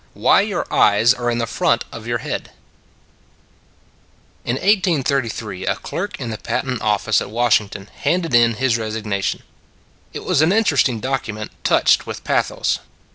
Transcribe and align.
WHY 0.15 0.41
YOUR 0.41 0.65
EYES 0.73 1.13
ARE 1.13 1.29
IN 1.29 1.37
THE 1.37 1.45
FRONT 1.45 1.85
OF 1.91 2.07
YOUR 2.07 2.17
HEAD 2.17 2.49
IN 4.43 4.55
1833 4.55 5.67
a 5.67 5.75
clerk 5.75 6.19
in 6.19 6.31
the 6.31 6.39
patent 6.39 6.81
office 6.81 7.21
at 7.21 7.29
Washington 7.29 7.85
handed 7.97 8.33
in 8.33 8.55
his 8.55 8.79
resignation. 8.79 9.43
It 10.11 10.23
was 10.23 10.41
an 10.41 10.51
interesting 10.51 11.01
document, 11.01 11.51
touched 11.63 12.07
with 12.07 12.23
pathos. 12.23 12.79